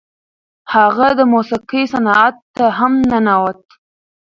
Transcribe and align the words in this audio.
هغه 0.73 1.07
د 1.19 1.21
موسیقۍ 1.33 1.83
صنعت 1.93 2.35
ته 2.55 2.65
هم 2.77 2.93
ننوت. 3.11 3.61